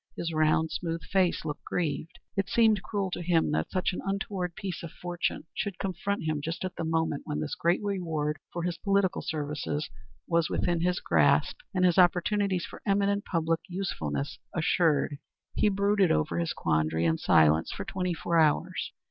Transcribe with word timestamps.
His 0.15 0.33
round, 0.33 0.71
smooth 0.71 1.03
face 1.03 1.45
looked 1.45 1.63
grieved. 1.63 2.17
It 2.35 2.49
seemed 2.49 2.81
cruel 2.81 3.11
to 3.11 3.21
him 3.21 3.51
that 3.51 3.69
such 3.69 3.93
an 3.93 4.01
untoward 4.03 4.55
piece 4.55 4.81
of 4.81 4.89
fortune 4.91 5.43
should 5.53 5.77
confront 5.77 6.23
him 6.25 6.41
just 6.41 6.65
at 6.65 6.75
the 6.75 6.83
moment 6.83 7.21
when 7.27 7.39
this 7.39 7.53
great 7.53 7.83
reward 7.83 8.39
for 8.51 8.63
his 8.63 8.79
political 8.79 9.21
services 9.21 9.91
was 10.25 10.49
within 10.49 10.81
his 10.81 10.99
grasp 11.01 11.57
and 11.71 11.85
his 11.85 11.99
opportunities 11.99 12.65
for 12.65 12.81
eminent 12.83 13.25
public 13.25 13.59
usefulness 13.69 14.39
assured. 14.55 15.19
He 15.53 15.69
brooded 15.69 16.11
over 16.11 16.39
his 16.39 16.51
quandary 16.53 17.05
in 17.05 17.19
silence 17.19 17.71
for 17.71 17.85
twenty 17.85 18.15
four 18.15 18.39
hours. 18.39 18.91